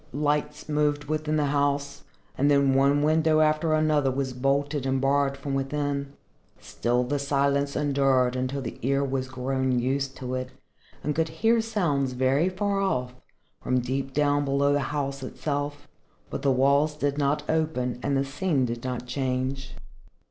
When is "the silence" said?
7.03-7.75